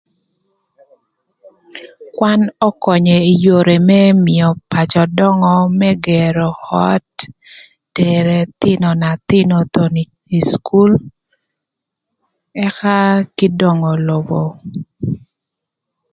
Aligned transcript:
Kwan 2.15 2.41
ökönyö 2.67 3.17
ï 3.31 3.33
yore 3.43 3.77
më 3.87 3.99
mïö 4.25 4.47
pacö 4.71 5.03
döngö 5.17 5.53
më 5.79 5.89
gërö 6.05 6.49
öt, 6.91 7.13
tero 7.95 8.31
ëthïnö 8.43 8.89
na 9.01 9.09
thïnö 9.27 9.57
thon 9.73 9.95
ï 10.37 10.39
cukul, 10.49 10.91
ëka 12.65 12.95
kï 13.37 13.47
döngö 13.59 13.91
lobo. 14.07 14.41